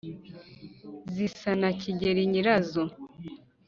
[1.13, 2.83] zisa na kigeli nyirazo;